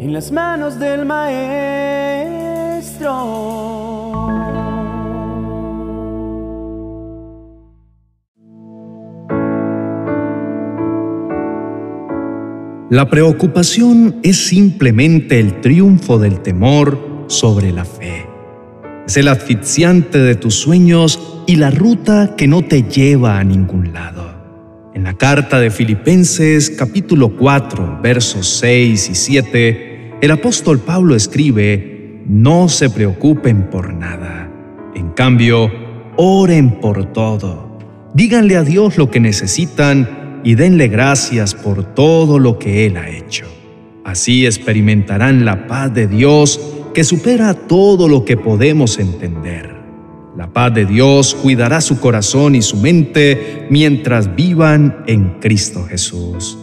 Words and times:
en 0.00 0.14
las 0.14 0.32
manos 0.32 0.78
del 0.78 1.04
Maestro. 1.04 1.50
La 12.88 13.10
preocupación 13.10 14.20
es 14.22 14.38
simplemente 14.38 15.38
el 15.38 15.60
triunfo 15.60 16.18
del 16.18 16.40
temor 16.40 17.26
sobre 17.26 17.70
la 17.70 17.84
fe. 17.84 18.26
Es 19.06 19.18
el 19.18 19.28
asfixiante 19.28 20.18
de 20.18 20.34
tus 20.34 20.54
sueños 20.54 21.42
y 21.46 21.56
la 21.56 21.70
ruta 21.70 22.36
que 22.38 22.48
no 22.48 22.62
te 22.62 22.84
lleva 22.84 23.38
a 23.38 23.44
ningún 23.44 23.92
lado. 23.92 24.30
En 24.94 25.04
la 25.04 25.12
carta 25.12 25.60
de 25.60 25.70
Filipenses 25.70 26.70
capítulo 26.70 27.36
4 27.36 28.00
versos 28.02 28.48
6 28.60 29.10
y 29.10 29.14
7, 29.14 29.89
el 30.20 30.30
apóstol 30.30 30.80
Pablo 30.80 31.16
escribe, 31.16 32.22
no 32.26 32.68
se 32.68 32.90
preocupen 32.90 33.70
por 33.70 33.94
nada. 33.94 34.50
En 34.94 35.10
cambio, 35.10 35.70
oren 36.16 36.80
por 36.80 37.12
todo. 37.12 37.78
Díganle 38.12 38.56
a 38.56 38.62
Dios 38.62 38.98
lo 38.98 39.10
que 39.10 39.18
necesitan 39.18 40.40
y 40.44 40.56
denle 40.56 40.88
gracias 40.88 41.54
por 41.54 41.94
todo 41.94 42.38
lo 42.38 42.58
que 42.58 42.86
Él 42.86 42.98
ha 42.98 43.08
hecho. 43.08 43.46
Así 44.04 44.44
experimentarán 44.44 45.44
la 45.44 45.66
paz 45.66 45.94
de 45.94 46.06
Dios 46.06 46.60
que 46.92 47.04
supera 47.04 47.54
todo 47.54 48.08
lo 48.08 48.24
que 48.24 48.36
podemos 48.36 48.98
entender. 48.98 49.74
La 50.36 50.52
paz 50.52 50.74
de 50.74 50.84
Dios 50.84 51.34
cuidará 51.34 51.80
su 51.80 51.98
corazón 51.98 52.54
y 52.54 52.62
su 52.62 52.76
mente 52.76 53.66
mientras 53.70 54.34
vivan 54.36 55.02
en 55.06 55.40
Cristo 55.40 55.84
Jesús. 55.88 56.58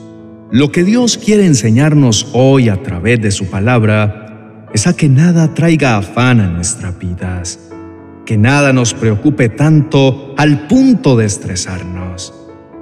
Lo 0.51 0.71
que 0.71 0.83
Dios 0.83 1.17
quiere 1.17 1.45
enseñarnos 1.45 2.29
hoy 2.33 2.69
a 2.69 2.81
través 2.81 3.21
de 3.21 3.31
su 3.31 3.47
palabra 3.47 4.67
es 4.73 4.87
a 4.87 4.95
que 4.95 5.09
nada 5.09 5.53
traiga 5.53 5.97
afán 5.97 6.39
a 6.39 6.47
nuestras 6.47 6.97
vidas, 6.97 7.59
que 8.25 8.37
nada 8.37 8.73
nos 8.73 8.93
preocupe 8.93 9.49
tanto 9.49 10.33
al 10.37 10.67
punto 10.67 11.17
de 11.17 11.25
estresarnos 11.25 12.33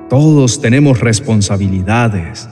todos 0.09 0.61
tenemos 0.61 0.99
responsabilidades, 0.99 2.47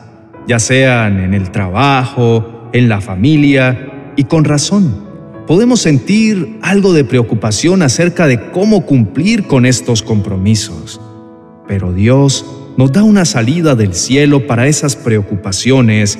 ya 0.48 0.58
sean 0.60 1.20
en 1.20 1.36
el 1.36 1.52
trabajo, 1.52 2.70
en 2.74 2.90
la 2.90 3.00
familia, 3.00 4.12
y 4.16 4.24
con 4.24 4.44
razón. 4.44 5.04
Podemos 5.46 5.82
sentir 5.82 6.58
algo 6.64 6.94
de 6.94 7.04
preocupación 7.04 7.84
acerca 7.84 8.26
de 8.28 8.52
cómo 8.52 8.86
cumplir 8.86 9.46
con 9.46 9.66
estos 9.66 10.02
compromisos. 10.02 11.00
Pero 11.68 11.94
Dios 11.94 12.46
nos 12.78 12.92
da 12.92 13.04
una 13.04 13.26
salida 13.26 13.76
del 13.76 13.94
cielo 13.94 14.48
para 14.48 14.68
esas 14.68 14.96
preocupaciones 14.96 16.18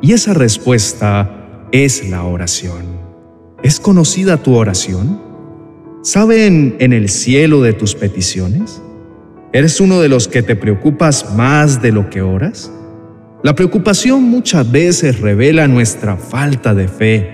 y 0.00 0.12
esa 0.12 0.34
respuesta 0.34 1.66
es 1.72 2.08
la 2.08 2.24
oración. 2.24 2.98
¿Es 3.62 3.80
conocida 3.80 4.36
tu 4.36 4.54
oración? 4.54 5.20
¿Saben 6.02 6.76
en 6.78 6.92
el 6.92 7.08
cielo 7.08 7.62
de 7.62 7.72
tus 7.72 7.94
peticiones? 7.94 8.80
¿Eres 9.52 9.80
uno 9.80 10.00
de 10.00 10.08
los 10.08 10.28
que 10.28 10.42
te 10.42 10.54
preocupas 10.54 11.34
más 11.34 11.82
de 11.82 11.90
lo 11.90 12.08
que 12.10 12.22
oras? 12.22 12.70
La 13.42 13.54
preocupación 13.54 14.22
muchas 14.22 14.70
veces 14.70 15.20
revela 15.20 15.66
nuestra 15.66 16.16
falta 16.16 16.74
de 16.74 16.86
fe 16.86 17.30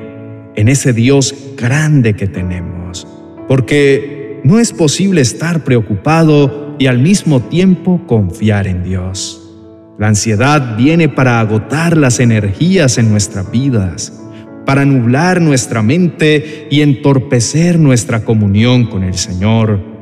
en 0.54 0.68
ese 0.68 0.92
Dios 0.92 1.34
grande 1.56 2.14
que 2.14 2.26
tenemos, 2.26 3.06
porque 3.48 4.40
no 4.44 4.58
es 4.58 4.72
posible 4.72 5.20
estar 5.20 5.64
preocupado 5.64 6.63
y 6.78 6.86
al 6.86 6.98
mismo 6.98 7.40
tiempo 7.40 8.00
confiar 8.06 8.66
en 8.66 8.82
Dios. 8.82 9.40
La 9.98 10.08
ansiedad 10.08 10.76
viene 10.76 11.08
para 11.08 11.40
agotar 11.40 11.96
las 11.96 12.20
energías 12.20 12.98
en 12.98 13.10
nuestras 13.10 13.50
vidas, 13.50 14.20
para 14.66 14.84
nublar 14.84 15.40
nuestra 15.40 15.82
mente 15.82 16.68
y 16.70 16.80
entorpecer 16.80 17.78
nuestra 17.78 18.24
comunión 18.24 18.86
con 18.86 19.04
el 19.04 19.14
Señor 19.14 19.94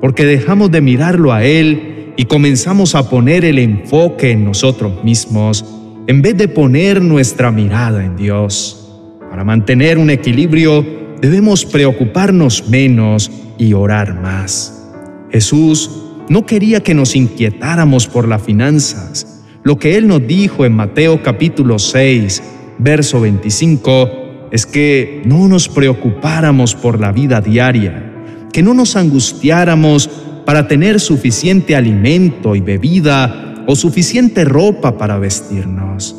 porque 0.00 0.24
dejamos 0.24 0.70
de 0.70 0.80
mirarlo 0.80 1.32
a 1.32 1.44
Él 1.44 2.12
y 2.16 2.24
comenzamos 2.24 2.94
a 2.94 3.08
poner 3.08 3.44
el 3.44 3.58
enfoque 3.58 4.30
en 4.30 4.44
nosotros 4.44 5.04
mismos 5.04 5.64
en 6.06 6.22
vez 6.22 6.36
de 6.36 6.48
poner 6.48 7.02
nuestra 7.02 7.50
mirada 7.50 8.04
en 8.04 8.16
Dios. 8.16 8.90
Para 9.30 9.44
mantener 9.44 9.98
un 9.98 10.10
equilibrio 10.10 10.84
debemos 11.20 11.64
preocuparnos 11.64 12.68
menos 12.68 13.30
y 13.58 13.72
orar 13.72 14.20
más. 14.20 14.88
Jesús 15.30 15.90
no 16.28 16.46
quería 16.46 16.82
que 16.82 16.94
nos 16.94 17.16
inquietáramos 17.16 18.06
por 18.06 18.28
las 18.28 18.42
finanzas. 18.42 19.42
Lo 19.62 19.78
que 19.78 19.96
Él 19.96 20.06
nos 20.06 20.26
dijo 20.26 20.64
en 20.64 20.74
Mateo 20.74 21.22
capítulo 21.22 21.78
6, 21.78 22.42
verso 22.78 23.20
25, 23.20 24.48
es 24.50 24.66
que 24.66 25.22
no 25.24 25.48
nos 25.48 25.68
preocupáramos 25.68 26.74
por 26.74 27.00
la 27.00 27.12
vida 27.12 27.40
diaria 27.40 28.08
que 28.52 28.62
no 28.62 28.74
nos 28.74 28.96
angustiáramos 28.96 30.08
para 30.44 30.66
tener 30.66 31.00
suficiente 31.00 31.76
alimento 31.76 32.56
y 32.56 32.60
bebida 32.60 33.64
o 33.66 33.76
suficiente 33.76 34.44
ropa 34.44 34.96
para 34.96 35.18
vestirnos. 35.18 36.16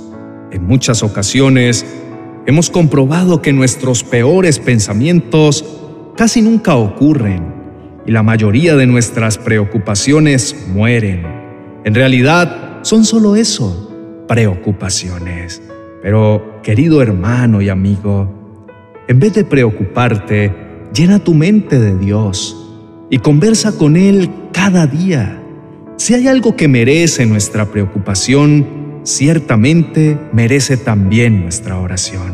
En 0.51 0.65
muchas 0.65 1.03
ocasiones 1.03 1.85
hemos 2.45 2.69
comprobado 2.69 3.41
que 3.41 3.53
nuestros 3.53 4.03
peores 4.03 4.59
pensamientos 4.59 5.65
casi 6.15 6.41
nunca 6.41 6.75
ocurren 6.75 7.58
y 8.09 8.11
la 8.11 8.23
mayoría 8.23 8.75
de 8.75 8.87
nuestras 8.87 9.37
preocupaciones 9.37 10.65
mueren. 10.73 11.21
En 11.85 11.93
realidad 11.93 12.79
son 12.81 13.05
solo 13.05 13.35
eso, 13.35 14.25
preocupaciones. 14.27 15.61
Pero, 16.01 16.59
querido 16.63 17.03
hermano 17.03 17.61
y 17.61 17.69
amigo, 17.69 18.65
en 19.07 19.19
vez 19.19 19.35
de 19.35 19.43
preocuparte, 19.43 20.51
Llena 20.91 21.19
tu 21.19 21.35
mente 21.35 21.77
de 21.77 21.95
Dios 21.95 22.57
y 23.11 23.19
conversa 23.19 23.77
con 23.77 23.95
Él 23.95 24.31
cada 24.51 24.87
día. 24.87 25.39
Si 25.97 26.15
hay 26.15 26.27
algo 26.27 26.55
que 26.55 26.67
merece 26.67 27.27
nuestra 27.27 27.65
preocupación, 27.65 29.01
ciertamente 29.03 30.17
merece 30.33 30.77
también 30.77 31.43
nuestra 31.43 31.77
oración. 31.77 32.33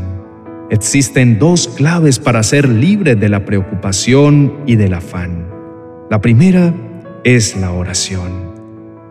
Existen 0.69 1.37
dos 1.37 1.67
claves 1.67 2.17
para 2.17 2.43
ser 2.43 2.69
libre 2.69 3.15
de 3.17 3.27
la 3.27 3.43
preocupación 3.43 4.53
y 4.65 4.77
del 4.77 4.93
afán. 4.93 5.44
La 6.07 6.21
primera 6.21 6.71
es 7.23 7.57
la 7.57 7.71
oración. 7.71 8.53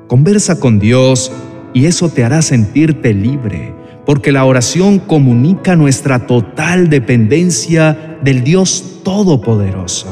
Conversa 0.06 0.60
con 0.60 0.78
Dios 0.78 1.32
y 1.72 1.87
eso 1.87 2.09
te 2.09 2.22
hará 2.22 2.41
sentirte 2.41 3.12
libre 3.12 3.75
porque 4.06 4.31
la 4.31 4.44
oración 4.44 5.00
comunica 5.00 5.75
nuestra 5.75 6.28
total 6.28 6.88
dependencia 6.91 8.19
del 8.22 8.44
Dios 8.44 9.00
Todopoderoso. 9.03 10.06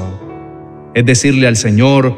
Es 0.94 1.06
decirle 1.06 1.47
al 1.47 1.56
Señor, 1.56 2.16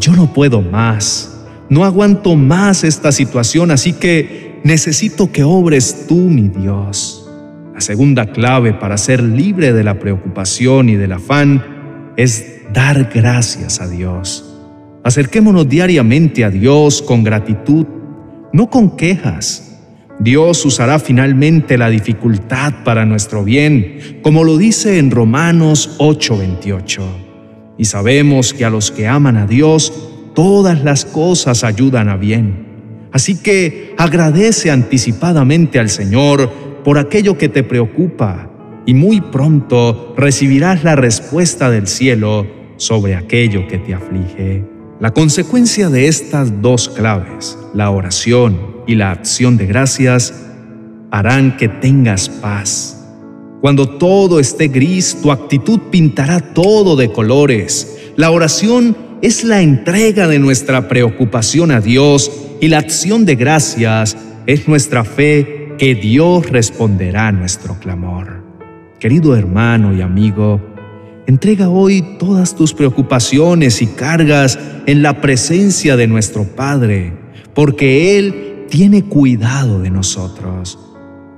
yo 0.00 0.12
no 0.12 0.32
puedo 0.32 0.62
más, 0.62 1.46
no 1.68 1.84
aguanto 1.84 2.36
más 2.36 2.84
esta 2.84 3.12
situación, 3.12 3.70
así 3.70 3.92
que 3.92 4.60
necesito 4.64 5.30
que 5.30 5.44
obres 5.44 6.06
tú, 6.08 6.16
mi 6.16 6.48
Dios. 6.48 7.28
La 7.74 7.82
segunda 7.82 8.32
clave 8.32 8.72
para 8.72 8.96
ser 8.96 9.22
libre 9.22 9.74
de 9.74 9.84
la 9.84 9.98
preocupación 9.98 10.88
y 10.88 10.96
del 10.96 11.12
afán 11.12 11.75
es 12.16 12.62
dar 12.72 13.10
gracias 13.12 13.80
a 13.80 13.88
Dios. 13.88 14.44
Acerquémonos 15.04 15.68
diariamente 15.68 16.44
a 16.44 16.50
Dios 16.50 17.02
con 17.02 17.22
gratitud, 17.22 17.86
no 18.52 18.68
con 18.70 18.96
quejas, 18.96 19.66
Dios 20.18 20.64
usará 20.64 20.98
finalmente 20.98 21.76
la 21.76 21.90
dificultad 21.90 22.72
para 22.84 23.04
nuestro 23.04 23.44
bien, 23.44 24.20
como 24.22 24.44
lo 24.44 24.56
dice 24.56 24.98
en 24.98 25.10
Romanos 25.10 25.96
8:28. 25.98 27.02
Y 27.76 27.84
sabemos 27.84 28.54
que 28.54 28.64
a 28.64 28.70
los 28.70 28.90
que 28.90 29.06
aman 29.06 29.36
a 29.36 29.46
Dios, 29.46 29.92
todas 30.34 30.82
las 30.82 31.04
cosas 31.04 31.64
ayudan 31.64 32.08
a 32.08 32.16
bien. 32.16 33.08
Así 33.12 33.36
que 33.36 33.94
agradece 33.98 34.70
anticipadamente 34.70 35.78
al 35.78 35.90
Señor 35.90 36.50
por 36.82 36.98
aquello 36.98 37.36
que 37.36 37.50
te 37.50 37.62
preocupa 37.62 38.50
y 38.86 38.94
muy 38.94 39.20
pronto 39.20 40.14
recibirás 40.16 40.84
la 40.84 40.96
respuesta 40.96 41.68
del 41.70 41.88
cielo 41.88 42.46
sobre 42.76 43.16
aquello 43.16 43.66
que 43.66 43.78
te 43.78 43.92
aflige. 43.92 44.64
La 45.00 45.12
consecuencia 45.12 45.90
de 45.90 46.08
estas 46.08 46.62
dos 46.62 46.88
claves, 46.88 47.58
la 47.74 47.90
oración 47.90 48.76
y 48.86 48.94
la 48.94 49.10
acción 49.10 49.56
de 49.56 49.66
gracias 49.66 50.32
harán 51.10 51.56
que 51.56 51.68
tengas 51.68 52.28
paz. 52.28 53.04
Cuando 53.60 53.88
todo 53.88 54.38
esté 54.38 54.68
gris, 54.68 55.18
tu 55.20 55.32
actitud 55.32 55.80
pintará 55.90 56.40
todo 56.54 56.94
de 56.94 57.10
colores. 57.10 57.98
La 58.16 58.30
oración 58.30 58.96
es 59.22 59.44
la 59.44 59.60
entrega 59.60 60.28
de 60.28 60.38
nuestra 60.38 60.88
preocupación 60.88 61.72
a 61.72 61.80
Dios 61.80 62.30
y 62.60 62.68
la 62.68 62.78
acción 62.78 63.24
de 63.24 63.34
gracias 63.34 64.16
es 64.46 64.68
nuestra 64.68 65.04
fe 65.04 65.74
que 65.78 65.94
Dios 65.94 66.48
responderá 66.48 67.28
a 67.28 67.32
nuestro 67.32 67.78
clamor. 67.78 68.45
Querido 68.98 69.36
hermano 69.36 69.94
y 69.94 70.00
amigo, 70.00 70.58
entrega 71.26 71.68
hoy 71.68 72.02
todas 72.18 72.56
tus 72.56 72.72
preocupaciones 72.72 73.82
y 73.82 73.88
cargas 73.88 74.58
en 74.86 75.02
la 75.02 75.20
presencia 75.20 75.98
de 75.98 76.06
nuestro 76.06 76.44
Padre, 76.44 77.12
porque 77.52 78.16
Él 78.18 78.64
tiene 78.70 79.04
cuidado 79.04 79.80
de 79.82 79.90
nosotros. 79.90 80.78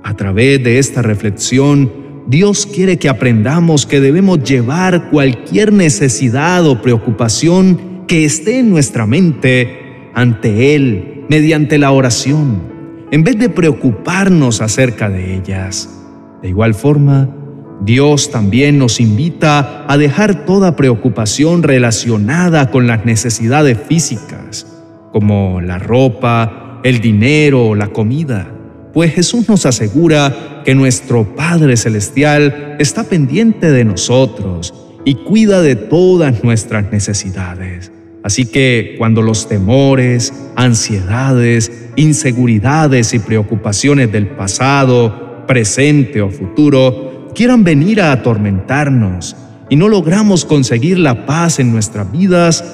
A 0.03 0.15
través 0.15 0.63
de 0.63 0.79
esta 0.79 1.01
reflexión, 1.01 1.91
Dios 2.27 2.65
quiere 2.65 2.97
que 2.97 3.09
aprendamos 3.09 3.85
que 3.85 3.99
debemos 3.99 4.41
llevar 4.41 5.09
cualquier 5.09 5.73
necesidad 5.73 6.65
o 6.65 6.81
preocupación 6.81 8.05
que 8.07 8.23
esté 8.23 8.59
en 8.59 8.69
nuestra 8.69 9.05
mente 9.05 10.11
ante 10.13 10.75
Él 10.75 11.25
mediante 11.27 11.77
la 11.77 11.91
oración, 11.91 12.61
en 13.11 13.25
vez 13.25 13.37
de 13.37 13.49
preocuparnos 13.49 14.61
acerca 14.61 15.09
de 15.09 15.35
ellas. 15.35 15.89
De 16.41 16.47
igual 16.47 16.73
forma, 16.73 17.35
Dios 17.81 18.31
también 18.31 18.77
nos 18.77 18.99
invita 18.99 19.85
a 19.87 19.97
dejar 19.97 20.45
toda 20.45 20.75
preocupación 20.75 21.63
relacionada 21.63 22.71
con 22.71 22.87
las 22.87 23.05
necesidades 23.05 23.77
físicas, 23.87 24.67
como 25.11 25.61
la 25.61 25.79
ropa, 25.79 26.81
el 26.83 26.99
dinero 26.99 27.75
la 27.75 27.87
comida, 27.87 28.51
pues 28.93 29.13
Jesús 29.13 29.47
nos 29.47 29.65
asegura 29.65 30.61
que 30.65 30.75
nuestro 30.75 31.35
Padre 31.35 31.77
Celestial 31.77 32.75
está 32.79 33.03
pendiente 33.03 33.71
de 33.71 33.85
nosotros 33.85 34.73
y 35.05 35.15
cuida 35.15 35.61
de 35.61 35.75
todas 35.75 36.43
nuestras 36.43 36.91
necesidades. 36.91 37.91
Así 38.23 38.45
que 38.45 38.95
cuando 38.97 39.21
los 39.21 39.47
temores, 39.47 40.33
ansiedades, 40.55 41.71
inseguridades 41.95 43.13
y 43.13 43.19
preocupaciones 43.19 44.11
del 44.11 44.27
pasado, 44.27 45.45
presente 45.47 46.21
o 46.21 46.29
futuro 46.29 47.08
quieran 47.39 47.63
venir 47.63 48.01
a 48.01 48.11
atormentarnos 48.11 49.33
y 49.69 49.77
no 49.77 49.87
logramos 49.87 50.43
conseguir 50.43 50.99
la 50.99 51.25
paz 51.25 51.59
en 51.59 51.71
nuestras 51.71 52.11
vidas, 52.11 52.65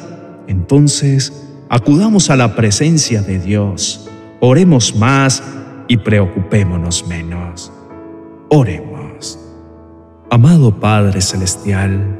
entonces 0.47 1.45
acudamos 1.69 2.31
a 2.31 2.35
la 2.35 2.55
presencia 2.55 3.21
de 3.21 3.37
Dios, 3.37 4.09
oremos 4.39 4.95
más 4.95 5.43
y 5.87 5.97
preocupémonos 5.97 7.07
menos. 7.07 7.71
Oremos. 8.49 9.37
Amado 10.31 10.79
Padre 10.79 11.21
Celestial, 11.21 12.19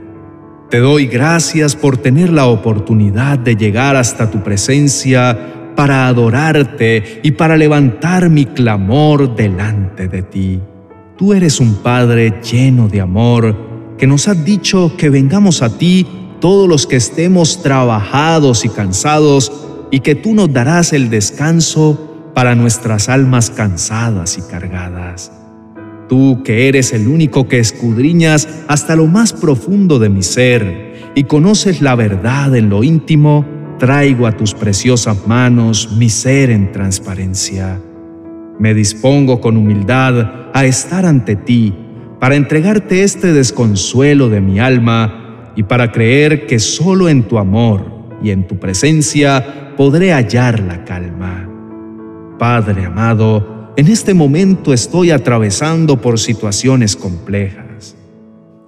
te 0.70 0.78
doy 0.78 1.08
gracias 1.08 1.76
por 1.76 1.98
tener 1.98 2.32
la 2.32 2.46
oportunidad 2.46 3.40
de 3.40 3.56
llegar 3.56 3.96
hasta 3.96 4.30
tu 4.30 4.44
presencia 4.44 5.74
para 5.76 6.08
adorarte 6.08 7.22
y 7.24 7.32
para 7.32 7.58
levantar 7.58 8.30
mi 8.30 8.46
clamor 8.46 9.36
delante 9.36 10.08
de 10.08 10.22
ti. 10.22 10.62
Tú 11.18 11.32
eres 11.32 11.62
un 11.62 11.76
Padre 11.76 12.42
lleno 12.42 12.90
de 12.90 13.00
amor, 13.00 13.56
que 13.98 14.06
nos 14.06 14.28
has 14.28 14.44
dicho 14.44 14.92
que 14.98 15.10
vengamos 15.10 15.62
a 15.62 15.78
ti 15.78 16.06
todos 16.42 16.68
los 16.68 16.88
que 16.88 16.98
estemos 16.98 17.64
trabajados 17.64 18.66
y 18.66 18.70
cansados, 18.70 19.50
y 19.92 20.02
que 20.02 20.16
tú 20.16 20.34
nos 20.34 20.52
darás 20.52 20.92
el 20.92 21.10
descanso 21.10 22.32
para 22.34 22.54
nuestras 22.54 23.08
almas 23.08 23.50
cansadas 23.50 24.38
y 24.38 24.42
cargadas. 24.42 25.32
Tú 26.10 26.42
que 26.44 26.68
eres 26.68 26.92
el 26.92 27.08
único 27.08 27.48
que 27.48 27.60
escudriñas 27.60 28.50
hasta 28.68 28.98
lo 28.98 29.08
más 29.08 29.32
profundo 29.32 30.00
de 30.00 30.10
mi 30.10 30.22
ser 30.22 31.14
y 31.16 31.24
conoces 31.24 31.82
la 31.82 31.96
verdad 31.96 32.54
en 32.58 32.70
lo 32.70 32.84
íntimo, 32.84 33.46
traigo 33.80 34.28
a 34.28 34.36
tus 34.36 34.54
preciosas 34.54 35.26
manos 35.26 35.92
mi 35.98 36.10
ser 36.10 36.50
en 36.50 36.74
transparencia. 36.74 37.80
Me 38.60 38.74
dispongo 38.74 39.42
con 39.42 39.58
humildad 39.58 40.52
a 40.54 40.66
estar 40.66 41.06
ante 41.06 41.36
ti 41.36 41.74
para 42.20 42.36
entregarte 42.36 43.04
este 43.04 43.34
desconsuelo 43.34 44.30
de 44.30 44.42
mi 44.42 44.60
alma 44.60 45.52
y 45.56 45.64
para 45.64 45.92
creer 45.92 46.48
que 46.48 46.60
solo 46.60 47.10
en 47.10 47.24
tu 47.24 47.38
amor 47.38 47.86
y 48.22 48.32
en 48.32 48.48
tu 48.48 48.58
presencia 48.58 49.74
podré 49.76 50.14
hallar 50.14 50.60
la 50.62 50.86
calma. 50.86 51.50
Padre 52.40 52.86
amado, 52.86 53.74
en 53.76 53.88
este 53.88 54.14
momento 54.14 54.74
estoy 54.74 55.12
atravesando 55.12 56.00
por 56.00 56.18
situaciones 56.18 56.96
complejas. 56.96 57.96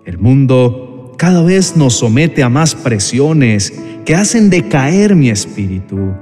El 0.05 0.17
mundo 0.17 1.13
cada 1.17 1.41
vez 1.41 1.77
nos 1.77 1.95
somete 1.95 2.43
a 2.43 2.49
más 2.49 2.75
presiones 2.75 3.73
que 4.05 4.15
hacen 4.15 4.49
decaer 4.49 5.15
mi 5.15 5.29
espíritu 5.29 6.13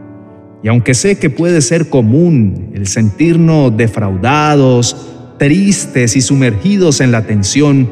y 0.66 0.68
aunque 0.68 0.96
sé 0.96 1.20
que 1.20 1.30
puede 1.30 1.62
ser 1.62 1.90
común 1.90 2.72
el 2.74 2.88
sentirnos 2.88 3.78
defraudados, 3.78 4.98
tristes 5.38 6.16
y 6.16 6.22
sumergidos 6.22 7.02
en 7.02 7.12
la 7.12 7.28
tensión, 7.28 7.88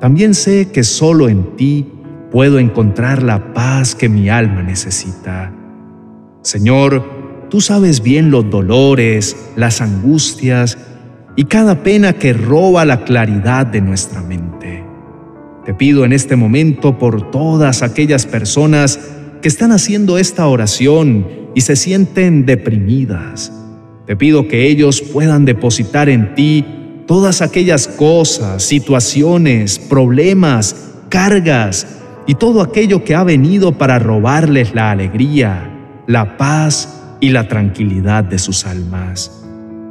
también 0.00 0.32
sé 0.32 0.68
que 0.72 0.84
solo 0.84 1.28
en 1.28 1.54
ti 1.56 1.86
puedo 2.32 2.60
encontrar 2.60 3.22
la 3.22 3.52
paz 3.52 3.94
que 3.94 4.08
mi 4.08 4.30
alma 4.30 4.62
necesita. 4.62 5.52
Señor, 6.40 7.46
tú 7.50 7.60
sabes 7.60 8.02
bien 8.02 8.30
los 8.30 8.48
dolores, 8.48 9.36
las 9.54 9.82
angustias 9.82 10.78
y 11.36 11.44
cada 11.44 11.82
pena 11.82 12.14
que 12.14 12.32
roba 12.32 12.86
la 12.86 13.04
claridad 13.04 13.66
de 13.66 13.82
nuestra 13.82 14.22
mente. 14.22 14.82
Te 15.66 15.74
pido 15.74 16.06
en 16.06 16.14
este 16.14 16.36
momento 16.36 16.98
por 16.98 17.30
todas 17.30 17.82
aquellas 17.82 18.24
personas 18.24 18.98
que 19.42 19.48
están 19.48 19.72
haciendo 19.72 20.16
esta 20.16 20.46
oración 20.46 21.47
y 21.58 21.60
se 21.60 21.74
sienten 21.74 22.46
deprimidas. 22.46 23.52
Te 24.06 24.14
pido 24.14 24.46
que 24.46 24.68
ellos 24.68 25.02
puedan 25.02 25.44
depositar 25.44 26.08
en 26.08 26.36
ti 26.36 26.64
todas 27.08 27.42
aquellas 27.42 27.88
cosas, 27.88 28.62
situaciones, 28.62 29.80
problemas, 29.80 30.92
cargas 31.08 31.98
y 32.28 32.34
todo 32.34 32.62
aquello 32.62 33.02
que 33.02 33.16
ha 33.16 33.24
venido 33.24 33.76
para 33.76 33.98
robarles 33.98 34.72
la 34.72 34.92
alegría, 34.92 35.68
la 36.06 36.36
paz 36.36 37.16
y 37.18 37.30
la 37.30 37.48
tranquilidad 37.48 38.22
de 38.22 38.38
sus 38.38 38.64
almas. 38.64 39.44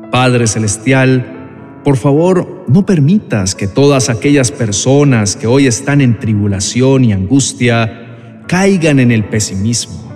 Padre 0.09 0.47
Celestial, 0.47 1.81
por 1.83 1.97
favor, 1.97 2.63
no 2.69 2.85
permitas 2.85 3.55
que 3.55 3.67
todas 3.67 4.07
aquellas 4.07 4.53
personas 4.53 5.35
que 5.35 5.47
hoy 5.47 5.67
están 5.67 5.99
en 5.99 6.17
tribulación 6.17 7.03
y 7.03 7.11
angustia 7.11 8.45
caigan 8.47 9.01
en 9.01 9.11
el 9.11 9.25
pesimismo 9.25 10.06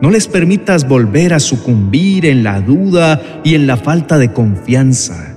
no 0.00 0.10
les 0.10 0.28
permitas 0.28 0.86
volver 0.86 1.34
a 1.34 1.40
sucumbir 1.40 2.26
en 2.26 2.44
la 2.44 2.60
duda 2.60 3.20
y 3.44 3.54
en 3.54 3.66
la 3.66 3.76
falta 3.76 4.18
de 4.18 4.32
confianza. 4.32 5.36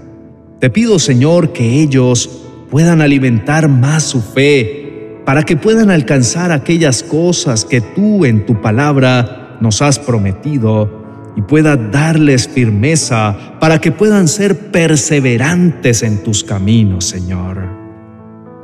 Te 0.59 0.69
pido, 0.69 0.99
Señor, 0.99 1.51
que 1.51 1.81
ellos 1.81 2.43
puedan 2.69 3.01
alimentar 3.01 3.67
más 3.67 4.03
su 4.03 4.21
fe 4.21 5.21
para 5.25 5.43
que 5.43 5.57
puedan 5.57 5.89
alcanzar 5.89 6.51
aquellas 6.51 7.03
cosas 7.03 7.65
que 7.65 7.81
tú 7.81 8.25
en 8.25 8.45
tu 8.45 8.61
palabra 8.61 9.57
nos 9.61 9.81
has 9.81 9.97
prometido 9.97 11.01
y 11.35 11.41
pueda 11.41 11.77
darles 11.77 12.47
firmeza 12.47 13.57
para 13.59 13.79
que 13.79 13.91
puedan 13.91 14.27
ser 14.27 14.71
perseverantes 14.71 16.03
en 16.03 16.23
tus 16.23 16.43
caminos, 16.43 17.05
Señor. 17.05 17.63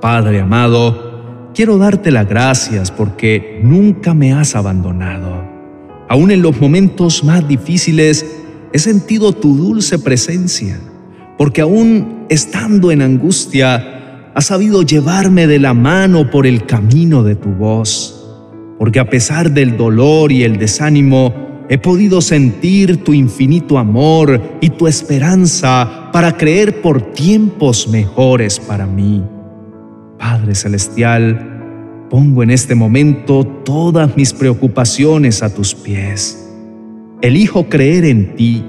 Padre 0.02 0.42
amado, 0.42 1.52
quiero 1.56 1.78
darte 1.78 2.12
las 2.12 2.28
gracias 2.28 2.92
porque 2.92 3.60
nunca 3.64 4.14
me 4.14 4.34
has 4.34 4.56
abandonado 4.56 5.47
Aún 6.10 6.32
en 6.32 6.42
los 6.42 6.60
momentos 6.60 7.24
más 7.24 7.48
difíciles 7.48 8.26
he 8.74 8.80
sentido 8.80 9.34
tu 9.34 9.56
dulce 9.56 10.00
presencia, 10.00 10.80
porque 11.38 11.62
aún 11.62 12.26
estando 12.30 12.92
en 12.92 13.02
angustia, 13.02 14.32
has 14.34 14.46
sabido 14.46 14.84
llevarme 14.84 15.48
de 15.48 15.60
la 15.60 15.74
mano 15.74 16.30
por 16.30 16.46
el 16.46 16.66
camino 16.66 17.24
de 17.24 17.36
tu 17.36 17.50
voz, 17.50 18.26
porque 18.78 19.00
a 19.00 19.10
pesar 19.10 19.52
del 19.52 19.76
dolor 19.78 20.32
y 20.32 20.44
el 20.44 20.58
desánimo, 20.58 21.66
he 21.70 21.78
podido 21.78 22.22
sentir 22.22 23.04
tu 23.04 23.14
infinito 23.14 23.78
amor 23.78 24.58
y 24.62 24.70
tu 24.70 24.88
esperanza 24.88 26.10
para 26.14 26.38
creer 26.38 26.82
por 26.82 27.14
tiempos 27.14 27.88
mejores 27.90 28.60
para 28.60 28.86
mí. 28.86 29.24
Padre 30.18 30.56
Celestial, 30.56 31.57
Pongo 32.10 32.42
en 32.42 32.52
este 32.52 32.74
momento 32.74 33.44
todas 33.44 34.16
mis 34.16 34.32
preocupaciones 34.32 35.44
a 35.44 35.54
tus 35.54 35.76
pies. 35.76 36.50
Elijo 37.22 37.68
creer 37.68 38.06
en 38.06 38.36
ti, 38.36 38.64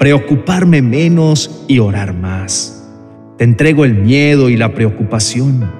preocuparme 0.00 0.82
menos 0.82 1.64
y 1.68 1.78
orar 1.78 2.12
más. 2.12 2.90
Te 3.38 3.44
entrego 3.44 3.84
el 3.84 3.94
miedo 3.94 4.48
y 4.48 4.56
la 4.56 4.74
preocupación. 4.74 5.70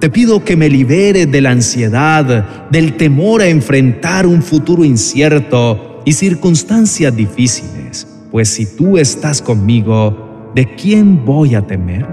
Te 0.00 0.10
pido 0.10 0.44
que 0.44 0.56
me 0.56 0.68
liberes 0.68 1.30
de 1.30 1.40
la 1.40 1.50
ansiedad, 1.50 2.68
del 2.70 2.96
temor 2.96 3.40
a 3.40 3.48
enfrentar 3.48 4.26
un 4.26 4.42
futuro 4.42 4.84
incierto 4.84 6.02
y 6.04 6.12
circunstancias 6.12 7.14
difíciles, 7.14 8.06
pues 8.30 8.48
si 8.48 8.66
tú 8.66 8.98
estás 8.98 9.42
conmigo, 9.42 10.50
¿de 10.54 10.74
quién 10.74 11.24
voy 11.24 11.54
a 11.54 11.66
temer? 11.66 12.06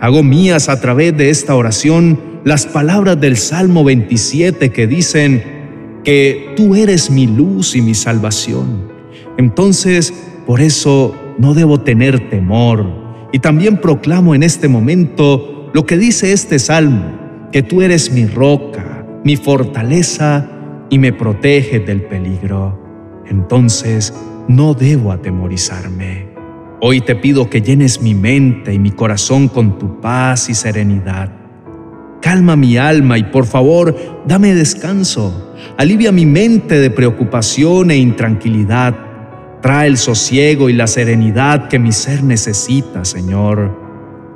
Hago 0.00 0.22
mías 0.22 0.68
a 0.68 0.80
través 0.80 1.16
de 1.16 1.30
esta 1.30 1.54
oración 1.54 2.35
las 2.46 2.64
palabras 2.64 3.20
del 3.20 3.36
Salmo 3.36 3.82
27 3.82 4.70
que 4.70 4.86
dicen 4.86 5.42
que 6.04 6.54
tú 6.56 6.76
eres 6.76 7.10
mi 7.10 7.26
luz 7.26 7.74
y 7.74 7.82
mi 7.82 7.92
salvación. 7.92 8.86
Entonces, 9.36 10.14
por 10.46 10.60
eso 10.60 11.12
no 11.38 11.54
debo 11.54 11.80
tener 11.80 12.30
temor. 12.30 12.86
Y 13.32 13.40
también 13.40 13.78
proclamo 13.78 14.32
en 14.32 14.44
este 14.44 14.68
momento 14.68 15.72
lo 15.74 15.86
que 15.86 15.98
dice 15.98 16.32
este 16.32 16.60
Salmo, 16.60 17.48
que 17.50 17.64
tú 17.64 17.82
eres 17.82 18.12
mi 18.12 18.26
roca, 18.26 19.04
mi 19.24 19.34
fortaleza 19.34 20.48
y 20.88 21.00
me 21.00 21.12
protege 21.12 21.80
del 21.80 22.02
peligro. 22.02 22.80
Entonces, 23.26 24.14
no 24.46 24.74
debo 24.74 25.10
atemorizarme. 25.10 26.28
Hoy 26.80 27.00
te 27.00 27.16
pido 27.16 27.50
que 27.50 27.60
llenes 27.60 28.00
mi 28.00 28.14
mente 28.14 28.72
y 28.72 28.78
mi 28.78 28.92
corazón 28.92 29.48
con 29.48 29.80
tu 29.80 30.00
paz 30.00 30.48
y 30.48 30.54
serenidad. 30.54 31.45
Calma 32.20 32.56
mi 32.56 32.76
alma 32.76 33.18
y 33.18 33.24
por 33.24 33.46
favor 33.46 33.94
dame 34.26 34.54
descanso. 34.54 35.54
Alivia 35.76 36.12
mi 36.12 36.26
mente 36.26 36.80
de 36.80 36.90
preocupación 36.90 37.90
e 37.90 37.96
intranquilidad. 37.96 38.94
Trae 39.62 39.88
el 39.88 39.96
sosiego 39.96 40.68
y 40.68 40.72
la 40.72 40.86
serenidad 40.86 41.68
que 41.68 41.78
mi 41.78 41.92
ser 41.92 42.22
necesita, 42.22 43.04
Señor. 43.04 43.86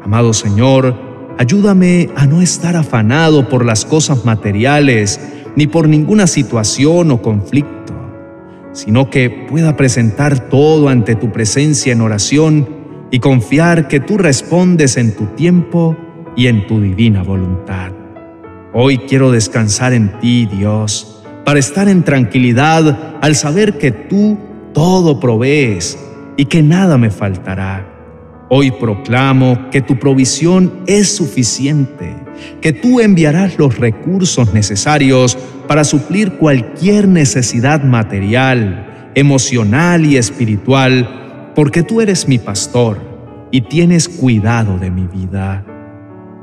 Amado 0.02 0.32
Señor, 0.32 0.94
ayúdame 1.38 2.10
a 2.16 2.26
no 2.26 2.42
estar 2.42 2.76
afanado 2.76 3.48
por 3.48 3.64
las 3.64 3.84
cosas 3.84 4.24
materiales 4.24 5.20
ni 5.56 5.66
por 5.66 5.88
ninguna 5.88 6.26
situación 6.26 7.10
o 7.10 7.22
conflicto, 7.22 7.94
sino 8.72 9.10
que 9.10 9.30
pueda 9.48 9.76
presentar 9.76 10.48
todo 10.48 10.88
ante 10.88 11.16
tu 11.16 11.32
presencia 11.32 11.92
en 11.92 12.00
oración 12.00 12.68
y 13.10 13.18
confiar 13.18 13.88
que 13.88 14.00
tú 14.00 14.16
respondes 14.16 14.96
en 14.96 15.14
tu 15.14 15.26
tiempo 15.26 15.96
y 16.40 16.46
en 16.46 16.66
tu 16.66 16.80
divina 16.80 17.22
voluntad. 17.22 17.92
Hoy 18.72 18.96
quiero 18.96 19.30
descansar 19.30 19.92
en 19.92 20.18
ti, 20.20 20.46
Dios, 20.46 21.22
para 21.44 21.58
estar 21.58 21.86
en 21.86 22.02
tranquilidad 22.02 23.18
al 23.20 23.36
saber 23.36 23.76
que 23.76 23.90
tú 23.92 24.38
todo 24.72 25.20
provees 25.20 25.98
y 26.38 26.46
que 26.46 26.62
nada 26.62 26.96
me 26.96 27.10
faltará. 27.10 27.86
Hoy 28.48 28.70
proclamo 28.70 29.68
que 29.70 29.82
tu 29.82 29.98
provisión 29.98 30.72
es 30.86 31.14
suficiente, 31.14 32.16
que 32.62 32.72
tú 32.72 33.00
enviarás 33.00 33.58
los 33.58 33.76
recursos 33.76 34.54
necesarios 34.54 35.36
para 35.68 35.84
suplir 35.84 36.38
cualquier 36.38 37.06
necesidad 37.06 37.84
material, 37.84 39.10
emocional 39.14 40.06
y 40.06 40.16
espiritual, 40.16 41.52
porque 41.54 41.82
tú 41.82 42.00
eres 42.00 42.26
mi 42.26 42.38
pastor 42.38 42.98
y 43.50 43.60
tienes 43.60 44.08
cuidado 44.08 44.78
de 44.78 44.90
mi 44.90 45.06
vida. 45.06 45.66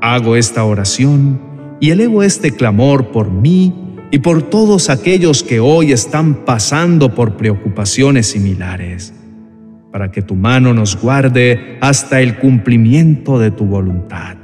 Hago 0.01 0.35
esta 0.35 0.63
oración 0.63 1.39
y 1.79 1.91
elevo 1.91 2.23
este 2.23 2.51
clamor 2.51 3.07
por 3.11 3.31
mí 3.31 3.73
y 4.11 4.19
por 4.19 4.43
todos 4.43 4.89
aquellos 4.89 5.43
que 5.43 5.59
hoy 5.59 5.91
están 5.91 6.45
pasando 6.45 7.13
por 7.13 7.35
preocupaciones 7.35 8.27
similares, 8.27 9.13
para 9.91 10.11
que 10.11 10.21
tu 10.21 10.35
mano 10.35 10.73
nos 10.73 10.99
guarde 10.99 11.77
hasta 11.81 12.21
el 12.21 12.37
cumplimiento 12.37 13.39
de 13.39 13.51
tu 13.51 13.65
voluntad. 13.65 14.37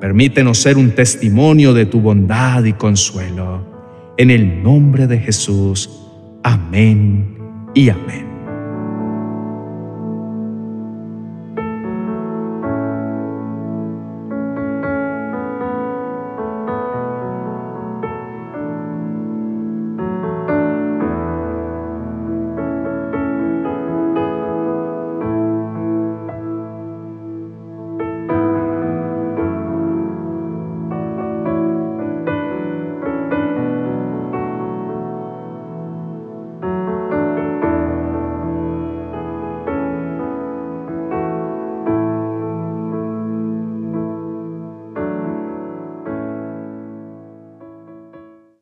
Permítenos 0.00 0.58
ser 0.58 0.76
un 0.76 0.92
testimonio 0.92 1.74
de 1.74 1.86
tu 1.86 2.00
bondad 2.00 2.62
y 2.64 2.72
consuelo. 2.74 3.66
En 4.16 4.30
el 4.30 4.62
nombre 4.62 5.06
de 5.06 5.18
Jesús. 5.18 5.90
Amén 6.44 7.36
y 7.74 7.88
amén. 7.88 8.27